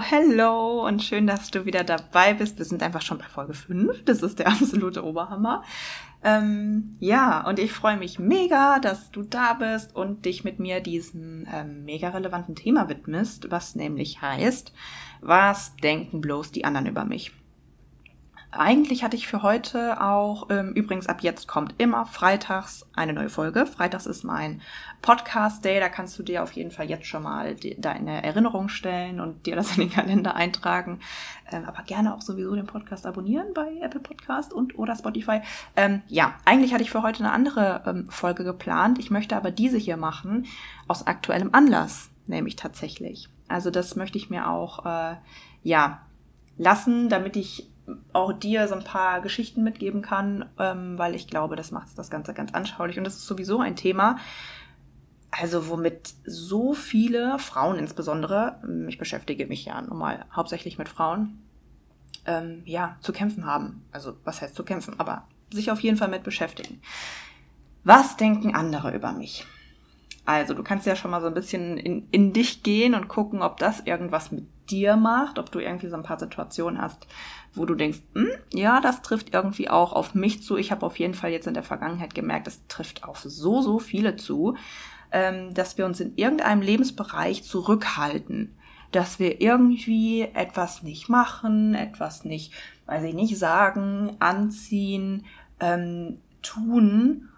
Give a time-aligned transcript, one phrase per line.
[0.00, 2.58] Hello, und schön, dass du wieder dabei bist.
[2.58, 4.04] Wir sind einfach schon bei Folge 5.
[4.04, 5.64] Das ist der absolute Oberhammer.
[6.22, 10.80] Ähm, ja, und ich freue mich mega, dass du da bist und dich mit mir
[10.80, 14.72] diesem ähm, mega relevanten Thema widmest, was nämlich heißt,
[15.20, 17.32] was denken bloß die anderen über mich?
[18.50, 23.28] Eigentlich hatte ich für heute auch, ähm, übrigens ab jetzt kommt immer freitags eine neue
[23.28, 23.66] Folge.
[23.66, 24.62] Freitags ist mein
[25.02, 29.20] Podcast-Day, da kannst du dir auf jeden Fall jetzt schon mal die, deine Erinnerung stellen
[29.20, 31.00] und dir das in den Kalender eintragen.
[31.52, 35.42] Ähm, aber gerne auch sowieso den Podcast abonnieren bei Apple Podcast und oder Spotify.
[35.76, 38.98] Ähm, ja, eigentlich hatte ich für heute eine andere ähm, Folge geplant.
[38.98, 40.46] Ich möchte aber diese hier machen
[40.86, 43.28] aus aktuellem Anlass, nämlich tatsächlich.
[43.46, 45.16] Also das möchte ich mir auch, äh,
[45.62, 46.00] ja,
[46.56, 47.68] lassen, damit ich
[48.12, 52.10] auch dir so ein paar Geschichten mitgeben kann, ähm, weil ich glaube, das macht das
[52.10, 52.98] Ganze ganz anschaulich.
[52.98, 54.18] Und das ist sowieso ein Thema,
[55.30, 61.38] also womit so viele Frauen insbesondere, ich beschäftige mich ja nun mal hauptsächlich mit Frauen,
[62.24, 63.84] ähm, ja, zu kämpfen haben.
[63.92, 66.80] Also was heißt zu kämpfen, aber sich auf jeden Fall mit beschäftigen.
[67.84, 69.46] Was denken andere über mich?
[70.24, 73.40] Also du kannst ja schon mal so ein bisschen in, in dich gehen und gucken,
[73.40, 77.06] ob das irgendwas mit dir macht, ob du irgendwie so ein paar Situationen hast,
[77.54, 80.56] wo du denkst, hm, ja, das trifft irgendwie auch auf mich zu.
[80.56, 83.78] Ich habe auf jeden Fall jetzt in der Vergangenheit gemerkt, das trifft auf so, so
[83.78, 84.56] viele zu,
[85.12, 88.54] ähm, dass wir uns in irgendeinem Lebensbereich zurückhalten,
[88.92, 92.52] dass wir irgendwie etwas nicht machen, etwas nicht,
[92.86, 95.26] weiß ich nicht, sagen, anziehen,
[95.60, 97.28] ähm, tun,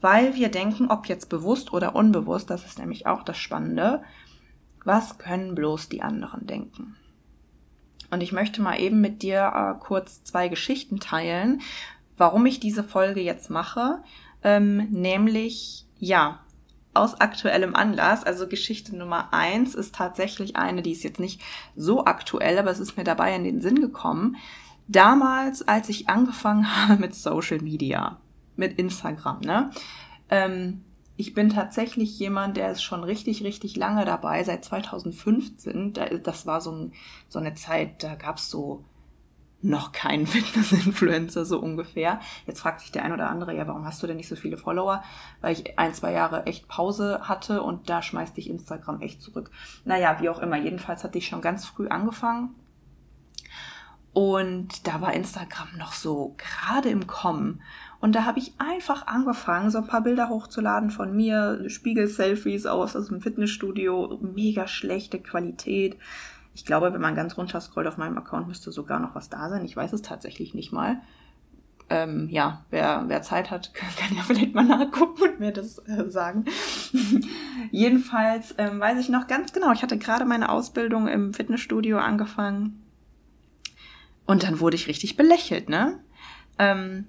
[0.00, 4.02] weil wir denken, ob jetzt bewusst oder unbewusst, das ist nämlich auch das Spannende,
[4.84, 6.96] was können bloß die anderen denken?
[8.10, 11.62] Und ich möchte mal eben mit dir äh, kurz zwei Geschichten teilen,
[12.16, 14.02] warum ich diese Folge jetzt mache.
[14.42, 16.40] Ähm, nämlich, ja,
[16.92, 18.24] aus aktuellem Anlass.
[18.24, 21.40] Also Geschichte Nummer eins ist tatsächlich eine, die ist jetzt nicht
[21.76, 24.36] so aktuell, aber es ist mir dabei in den Sinn gekommen.
[24.88, 28.18] Damals, als ich angefangen habe mit Social Media,
[28.56, 29.70] mit Instagram, ne?
[30.28, 30.84] Ähm,
[31.20, 35.92] ich bin tatsächlich jemand, der ist schon richtig, richtig lange dabei, seit 2015.
[36.22, 36.92] Das war so, ein,
[37.28, 38.84] so eine Zeit, da gab es so
[39.60, 42.20] noch keinen Fitness-Influencer, so ungefähr.
[42.46, 44.56] Jetzt fragt sich der ein oder andere, ja, warum hast du denn nicht so viele
[44.56, 45.04] Follower?
[45.42, 49.50] Weil ich ein, zwei Jahre echt Pause hatte und da schmeißt dich Instagram echt zurück.
[49.84, 50.56] Naja, wie auch immer.
[50.56, 52.54] Jedenfalls hatte ich schon ganz früh angefangen.
[54.14, 57.60] Und da war Instagram noch so gerade im Kommen.
[58.00, 62.96] Und da habe ich einfach angefangen, so ein paar Bilder hochzuladen von mir, Spiegel-Selfies aus,
[62.96, 65.98] aus dem Fitnessstudio, mega schlechte Qualität.
[66.54, 69.50] Ich glaube, wenn man ganz runter scrollt auf meinem Account, müsste sogar noch was da
[69.50, 69.64] sein.
[69.64, 71.00] Ich weiß es tatsächlich nicht mal.
[71.90, 76.08] Ähm, ja, wer, wer Zeit hat, kann ja vielleicht mal nachgucken und mir das äh,
[76.08, 76.46] sagen.
[77.70, 82.82] Jedenfalls ähm, weiß ich noch ganz genau, ich hatte gerade meine Ausbildung im Fitnessstudio angefangen.
[84.24, 85.98] Und dann wurde ich richtig belächelt, ne?
[86.58, 87.06] Ähm,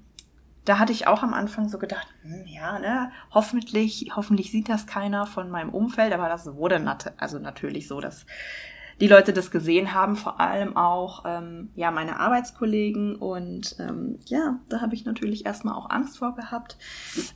[0.66, 4.86] da hatte ich auch am Anfang so gedacht, hm, ja, ne, hoffentlich, hoffentlich sieht das
[4.86, 8.26] keiner von meinem Umfeld, aber das wurde nat also natürlich so, dass
[9.02, 14.60] die Leute das gesehen haben, vor allem auch ähm, ja meine Arbeitskollegen und ähm, ja,
[14.70, 16.78] da habe ich natürlich erstmal auch Angst vor gehabt,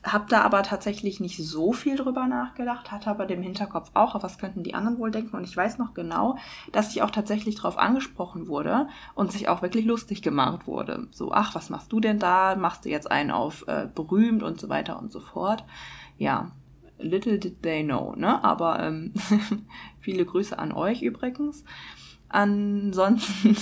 [0.03, 4.37] habe da aber tatsächlich nicht so viel drüber nachgedacht, hatte aber dem Hinterkopf auch, was
[4.37, 6.37] könnten die anderen wohl denken und ich weiß noch genau,
[6.71, 11.07] dass ich auch tatsächlich darauf angesprochen wurde und sich auch wirklich lustig gemacht wurde.
[11.09, 12.55] So, ach, was machst du denn da?
[12.55, 15.63] Machst du jetzt einen auf äh, berühmt und so weiter und so fort.
[16.19, 16.51] Ja,
[16.97, 18.43] little did they know, ne?
[18.43, 19.13] Aber ähm,
[19.99, 21.63] viele Grüße an euch übrigens.
[22.29, 23.55] Ansonsten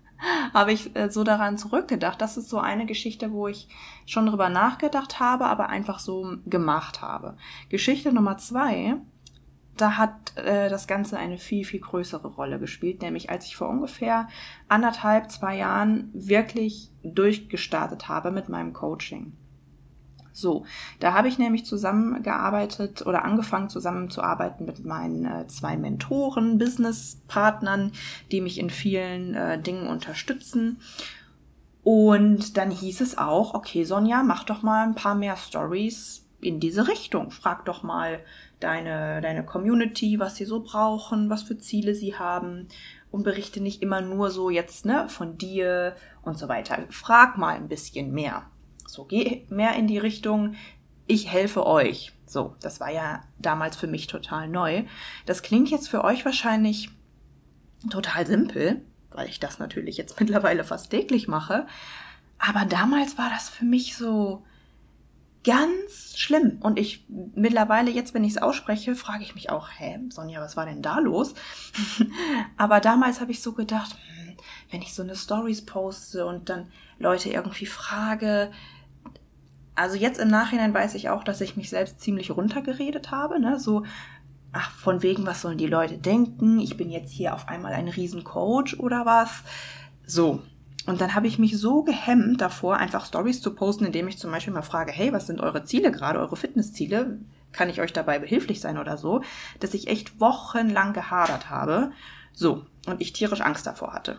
[0.54, 2.20] habe ich äh, so daran zurückgedacht.
[2.20, 3.68] Das ist so eine Geschichte, wo ich
[4.06, 7.36] schon drüber nachgedacht habe, aber einfach so gemacht habe.
[7.68, 8.96] Geschichte Nummer zwei,
[9.76, 13.68] da hat äh, das Ganze eine viel, viel größere Rolle gespielt, nämlich als ich vor
[13.68, 14.28] ungefähr
[14.68, 19.32] anderthalb, zwei Jahren wirklich durchgestartet habe mit meinem Coaching.
[20.38, 20.64] So,
[21.00, 27.92] da habe ich nämlich zusammengearbeitet oder angefangen zusammenzuarbeiten mit meinen äh, zwei Mentoren, Businesspartnern,
[28.30, 30.78] die mich in vielen äh, Dingen unterstützen.
[31.82, 36.60] Und dann hieß es auch, okay, Sonja, mach doch mal ein paar mehr Stories in
[36.60, 37.30] diese Richtung.
[37.30, 38.20] Frag doch mal
[38.60, 42.68] deine, deine Community, was sie so brauchen, was für Ziele sie haben
[43.10, 46.78] und berichte nicht immer nur so jetzt, ne, von dir und so weiter.
[46.90, 48.46] Frag mal ein bisschen mehr.
[48.88, 50.54] So, geh mehr in die Richtung,
[51.06, 52.12] ich helfe euch.
[52.26, 54.84] So, das war ja damals für mich total neu.
[55.26, 56.90] Das klingt jetzt für euch wahrscheinlich
[57.90, 61.66] total simpel, weil ich das natürlich jetzt mittlerweile fast täglich mache.
[62.38, 64.44] Aber damals war das für mich so
[65.44, 66.58] ganz schlimm.
[66.60, 70.56] Und ich mittlerweile, jetzt, wenn ich es ausspreche, frage ich mich auch, hä, Sonja, was
[70.56, 71.34] war denn da los?
[72.56, 74.36] Aber damals habe ich so gedacht, hm,
[74.70, 78.50] wenn ich so eine Stories poste und dann Leute irgendwie frage,
[79.78, 83.60] also jetzt im Nachhinein weiß ich auch, dass ich mich selbst ziemlich runtergeredet habe, ne?
[83.60, 83.84] So,
[84.52, 86.58] ach, von wegen, was sollen die Leute denken?
[86.58, 89.44] Ich bin jetzt hier auf einmal ein Riesencoach oder was?
[90.04, 90.42] So.
[90.86, 94.32] Und dann habe ich mich so gehemmt davor, einfach Stories zu posten, indem ich zum
[94.32, 97.20] Beispiel mal frage, hey, was sind eure Ziele gerade, eure Fitnessziele?
[97.52, 99.22] Kann ich euch dabei behilflich sein oder so?
[99.60, 101.92] Dass ich echt wochenlang gehadert habe.
[102.32, 102.66] So.
[102.86, 104.18] Und ich tierisch Angst davor hatte.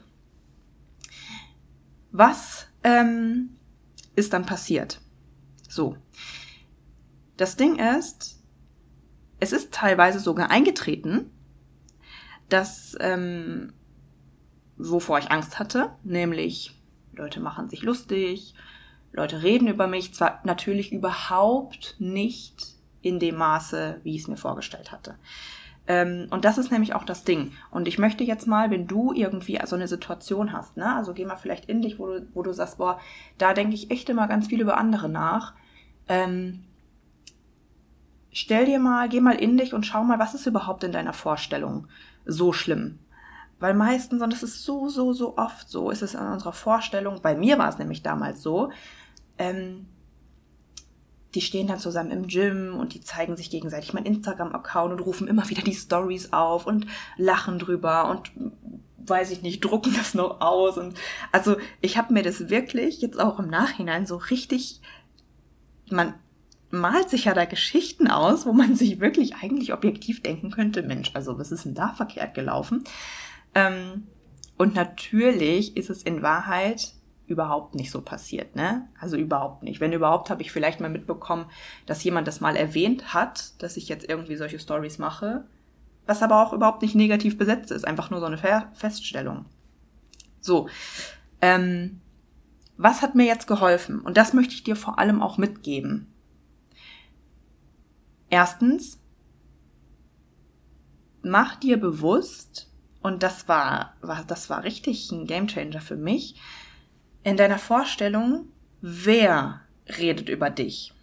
[2.12, 3.58] Was ähm,
[4.16, 5.02] ist dann passiert?
[5.70, 5.96] So.
[7.38, 8.44] Das Ding ist,
[9.40, 11.32] es ist teilweise sogar eingetreten,
[12.50, 13.72] dass, ähm,
[14.76, 16.76] wovor ich Angst hatte, nämlich
[17.14, 18.56] Leute machen sich lustig,
[19.12, 24.38] Leute reden über mich, zwar natürlich überhaupt nicht in dem Maße, wie ich es mir
[24.38, 25.16] vorgestellt hatte.
[25.90, 27.52] Ähm, und das ist nämlich auch das Ding.
[27.72, 31.26] Und ich möchte jetzt mal, wenn du irgendwie so eine Situation hast, ne, also geh
[31.26, 33.00] mal vielleicht in dich, wo du, wo du sagst, boah,
[33.40, 35.56] da denke ich echt immer ganz viel über andere nach.
[36.08, 36.64] Ähm,
[38.32, 41.14] stell dir mal, geh mal in dich und schau mal, was ist überhaupt in deiner
[41.14, 41.88] Vorstellung
[42.24, 43.00] so schlimm?
[43.60, 47.20] Weil meistens, und es ist so, so, so oft so, ist es in unserer Vorstellung,
[47.24, 48.72] bei mir war es nämlich damals so,
[49.40, 49.88] ähm,
[51.36, 55.28] die stehen dann zusammen im Gym und die zeigen sich gegenseitig mein Instagram-Account und rufen
[55.28, 56.88] immer wieder die Stories auf und
[57.18, 58.32] lachen drüber und
[58.98, 60.78] weiß ich nicht, drucken das noch aus.
[60.78, 60.96] Und
[61.32, 64.82] also ich habe mir das wirklich jetzt auch im Nachhinein so richtig,
[65.90, 66.14] man
[66.72, 71.12] malt sich ja da Geschichten aus, wo man sich wirklich eigentlich objektiv denken könnte, Mensch,
[71.14, 72.84] also was ist denn da verkehrt gelaufen?
[73.56, 74.08] Ähm,
[74.58, 76.94] und natürlich ist es in Wahrheit
[77.30, 78.88] überhaupt nicht so passiert, ne?
[79.00, 79.80] Also überhaupt nicht.
[79.80, 81.46] Wenn überhaupt, habe ich vielleicht mal mitbekommen,
[81.86, 85.46] dass jemand das mal erwähnt hat, dass ich jetzt irgendwie solche Stories mache,
[86.06, 88.40] was aber auch überhaupt nicht negativ besetzt ist, einfach nur so eine
[88.74, 89.46] Feststellung.
[90.42, 90.70] So,
[91.42, 92.02] ähm,
[92.78, 94.00] was hat mir jetzt geholfen?
[94.00, 96.08] Und das möchte ich dir vor allem auch mitgeben.
[98.30, 99.00] Erstens,
[101.22, 102.70] mach dir bewusst,
[103.02, 106.40] und das war, war, das war richtig ein Gamechanger für mich,
[107.24, 108.48] in deiner Vorstellung,
[108.82, 109.62] wer
[109.98, 110.94] redet über dich?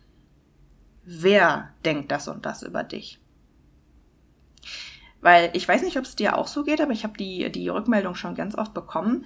[1.05, 3.21] Wer denkt das und das über dich?
[5.21, 7.69] Weil ich weiß nicht, ob es dir auch so geht, aber ich habe die, die
[7.69, 9.25] Rückmeldung schon ganz oft bekommen.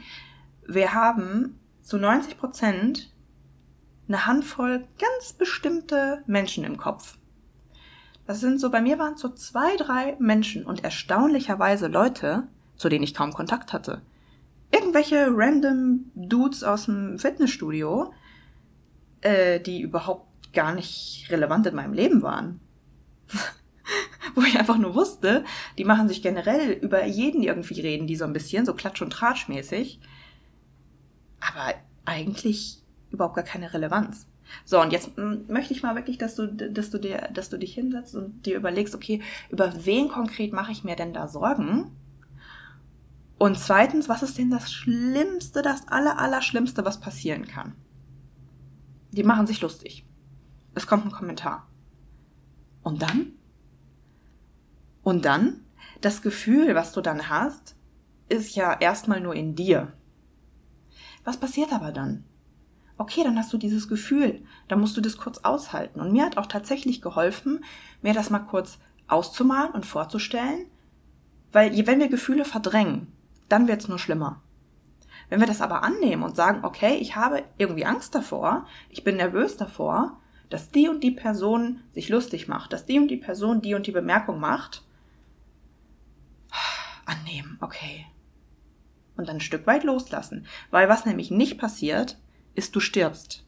[0.66, 3.10] Wir haben zu 90 Prozent
[4.08, 7.16] eine Handvoll ganz bestimmte Menschen im Kopf.
[8.26, 12.46] Das sind so, bei mir waren so zwei, drei Menschen und erstaunlicherweise Leute,
[12.76, 14.02] zu denen ich kaum Kontakt hatte.
[14.72, 18.12] Irgendwelche random Dudes aus dem Fitnessstudio,
[19.20, 22.60] äh, die überhaupt gar nicht relevant in meinem Leben waren.
[24.34, 25.44] Wo ich einfach nur wusste,
[25.78, 29.10] die machen sich generell über jeden irgendwie reden, die so ein bisschen, so klatsch- und
[29.10, 30.00] tratschmäßig.
[31.40, 34.26] Aber eigentlich überhaupt gar keine Relevanz.
[34.64, 37.58] So, und jetzt hm, möchte ich mal wirklich, dass du, dass du dir, dass du
[37.58, 41.90] dich hinsetzt und dir überlegst, okay, über wen konkret mache ich mir denn da Sorgen?
[43.40, 47.74] Und zweitens, was ist denn das Schlimmste, das aller, aller Schlimmste, was passieren kann?
[49.12, 50.06] Die machen sich lustig.
[50.74, 51.66] Es kommt ein Kommentar.
[52.82, 53.32] Und dann?
[55.02, 55.64] Und dann?
[56.02, 57.76] Das Gefühl, was du dann hast,
[58.28, 59.94] ist ja erstmal nur in dir.
[61.24, 62.24] Was passiert aber dann?
[63.00, 66.00] okay, dann hast du dieses Gefühl, dann musst du das kurz aushalten.
[66.00, 67.64] Und mir hat auch tatsächlich geholfen,
[68.02, 68.78] mir das mal kurz
[69.08, 70.66] auszumalen und vorzustellen,
[71.50, 73.10] weil wenn wir Gefühle verdrängen,
[73.50, 74.42] dann wird es nur schlimmer.
[75.28, 79.16] Wenn wir das aber annehmen und sagen, okay, ich habe irgendwie Angst davor, ich bin
[79.16, 83.60] nervös davor, dass die und die Person sich lustig macht, dass die und die Person
[83.60, 84.82] die und die Bemerkung macht,
[87.06, 88.06] annehmen, okay.
[89.16, 90.46] Und dann ein Stück weit loslassen.
[90.70, 92.18] Weil was nämlich nicht passiert,
[92.54, 93.44] ist, du stirbst.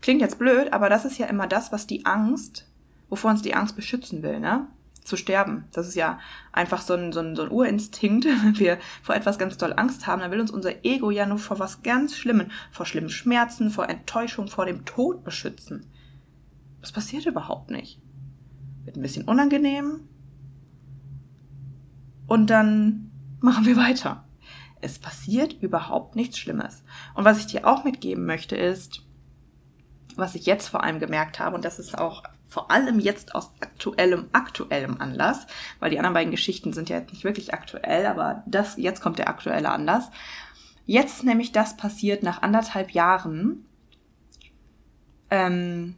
[0.00, 2.70] Klingt jetzt blöd, aber das ist ja immer das, was die Angst,
[3.08, 4.68] wovor uns die Angst beschützen will, ne?
[5.06, 5.66] Zu sterben.
[5.70, 6.18] Das ist ja
[6.52, 8.24] einfach so ein, so ein, so ein Urinstinkt.
[8.44, 11.38] Wenn wir vor etwas ganz doll Angst haben, dann will uns unser Ego ja nur
[11.38, 15.86] vor was ganz Schlimmen, vor schlimmen Schmerzen, vor Enttäuschung, vor dem Tod beschützen.
[16.82, 18.00] Es passiert überhaupt nicht.
[18.84, 20.00] Wird ein bisschen unangenehm.
[22.26, 24.24] Und dann machen wir weiter.
[24.80, 26.82] Es passiert überhaupt nichts Schlimmes.
[27.14, 29.02] Und was ich dir auch mitgeben möchte ist,
[30.16, 33.50] was ich jetzt vor allem gemerkt habe, und das ist auch vor allem jetzt aus
[33.60, 35.46] aktuellem, aktuellem Anlass,
[35.80, 39.18] weil die anderen beiden Geschichten sind ja jetzt nicht wirklich aktuell, aber das, jetzt kommt
[39.18, 40.10] der aktuelle Anlass.
[40.84, 43.64] Jetzt ist nämlich das passiert nach anderthalb Jahren,
[45.30, 45.96] ähm,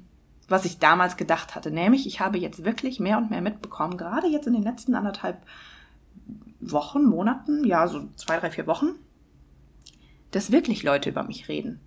[0.49, 1.71] was ich damals gedacht hatte.
[1.71, 5.43] Nämlich, ich habe jetzt wirklich mehr und mehr mitbekommen, gerade jetzt in den letzten anderthalb
[6.61, 8.95] Wochen, Monaten, ja, so zwei, drei, vier Wochen,
[10.31, 11.81] dass wirklich Leute über mich reden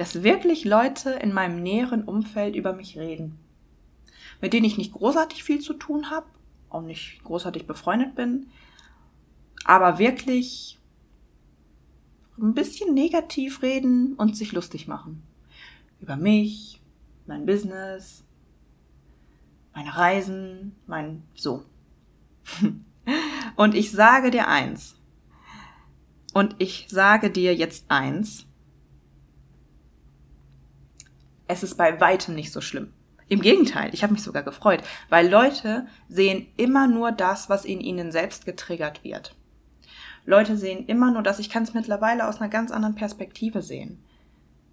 [0.00, 3.38] dass wirklich Leute in meinem näheren Umfeld über mich reden,
[4.40, 6.24] mit denen ich nicht großartig viel zu tun habe,
[6.70, 8.46] auch nicht großartig befreundet bin,
[9.66, 10.78] aber wirklich
[12.40, 15.22] ein bisschen negativ reden und sich lustig machen.
[16.00, 16.80] Über mich,
[17.26, 18.24] mein Business,
[19.74, 21.62] meine Reisen, mein so.
[23.56, 24.96] Und ich sage dir eins.
[26.32, 28.46] Und ich sage dir jetzt eins
[31.50, 32.92] es ist bei weitem nicht so schlimm.
[33.28, 37.80] Im Gegenteil, ich habe mich sogar gefreut, weil Leute sehen immer nur das, was in
[37.80, 39.36] ihnen selbst getriggert wird.
[40.24, 44.02] Leute sehen immer nur das, ich kann es mittlerweile aus einer ganz anderen Perspektive sehen.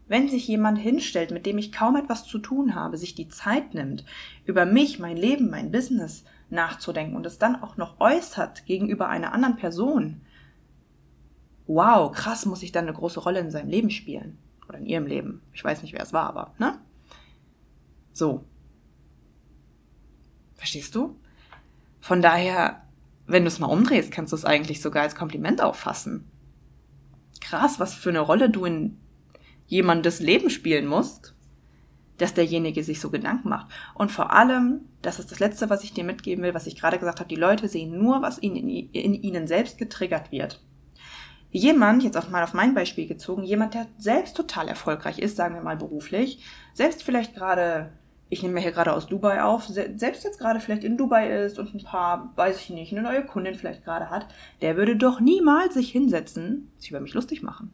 [0.08, 3.74] Wenn sich jemand hinstellt, mit dem ich kaum etwas zu tun habe, sich die Zeit
[3.74, 4.06] nimmt,
[4.46, 9.34] über mich, mein Leben, mein Business nachzudenken und es dann auch noch äußert gegenüber einer
[9.34, 10.22] anderen Person,
[11.66, 14.38] wow, krass, muss ich dann eine große Rolle in seinem Leben spielen.
[14.68, 15.42] Oder in ihrem Leben.
[15.54, 16.80] Ich weiß nicht, wer es war, aber, ne?
[18.14, 18.44] So.
[20.56, 21.16] Verstehst du?
[22.00, 22.84] Von daher,
[23.26, 26.26] wenn du es mal umdrehst, kannst du es eigentlich sogar als Kompliment auffassen.
[27.42, 28.98] Krass, was für eine Rolle du in
[29.68, 31.36] jemandes Leben spielen musst,
[32.18, 33.68] dass derjenige sich so Gedanken macht.
[33.94, 36.98] Und vor allem, das ist das Letzte, was ich dir mitgeben will, was ich gerade
[36.98, 40.64] gesagt habe, die Leute sehen nur, was ihnen in, in ihnen selbst getriggert wird.
[41.52, 45.56] Jemand, jetzt auch mal auf mein Beispiel gezogen, jemand, der selbst total erfolgreich ist, sagen
[45.56, 47.92] wir mal beruflich, selbst vielleicht gerade,
[48.30, 51.58] ich nehme mir hier gerade aus Dubai auf, selbst jetzt gerade vielleicht in Dubai ist
[51.58, 54.28] und ein paar, weiß ich nicht, eine neue Kundin vielleicht gerade hat,
[54.62, 57.74] der würde doch niemals sich hinsetzen, sich über mich lustig machen.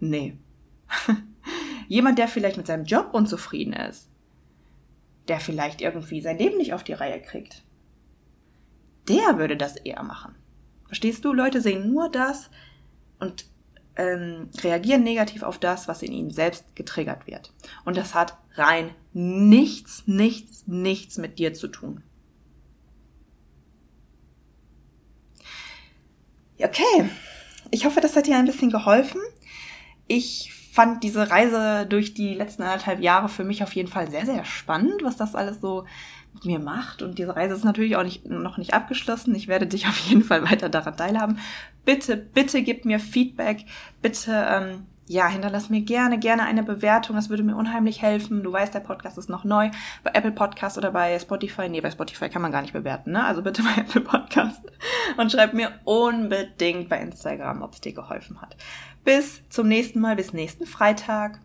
[0.00, 0.38] Nee.
[1.88, 4.10] jemand, der vielleicht mit seinem Job unzufrieden ist,
[5.28, 7.62] der vielleicht irgendwie sein Leben nicht auf die Reihe kriegt,
[9.08, 10.34] der würde das eher machen.
[10.94, 11.32] Verstehst du?
[11.32, 12.50] Leute sehen nur das
[13.18, 13.46] und
[13.96, 17.52] ähm, reagieren negativ auf das, was in ihnen selbst getriggert wird.
[17.84, 22.04] Und das hat rein nichts, nichts, nichts mit dir zu tun.
[26.62, 27.10] Okay,
[27.72, 29.20] ich hoffe, das hat dir ein bisschen geholfen.
[30.06, 34.26] Ich fand diese Reise durch die letzten anderthalb Jahre für mich auf jeden Fall sehr,
[34.26, 35.86] sehr spannend, was das alles so
[36.42, 37.02] mir macht.
[37.02, 39.34] Und diese Reise ist natürlich auch nicht, noch nicht abgeschlossen.
[39.34, 41.38] Ich werde dich auf jeden Fall weiter daran teilhaben.
[41.84, 43.64] Bitte, bitte gib mir Feedback.
[44.02, 47.16] Bitte, ähm, ja, hinterlass mir gerne, gerne eine Bewertung.
[47.16, 48.42] Das würde mir unheimlich helfen.
[48.42, 49.70] Du weißt, der Podcast ist noch neu.
[50.02, 51.68] Bei Apple Podcast oder bei Spotify.
[51.68, 53.24] Nee, bei Spotify kann man gar nicht bewerten, ne?
[53.24, 54.62] Also bitte bei Apple Podcast.
[55.16, 58.56] Und schreib mir unbedingt bei Instagram, ob es dir geholfen hat.
[59.04, 61.40] Bis zum nächsten Mal, bis nächsten Freitag.